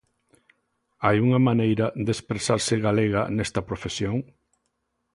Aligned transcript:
Hai 1.05 1.17
unha 1.25 1.39
maneira 1.49 1.85
de 2.05 2.11
expresarse 2.15 2.73
'galega' 2.83 3.29
nesta 3.37 3.61
profesión? 3.69 4.17